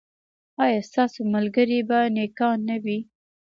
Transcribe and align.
ایا 0.63 0.79
ستاسو 0.89 1.19
ملګري 1.33 1.79
به 1.89 1.99
نیکان 2.15 2.57
نه 2.69 2.77
وي؟ 2.83 2.97